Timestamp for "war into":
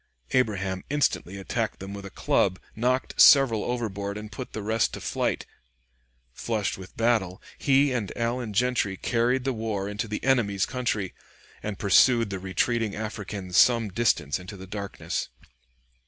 9.53-10.07